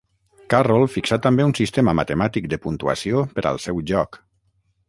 [0.53, 4.23] Carroll fixà també un sistema matemàtic de puntuació per al seu joc.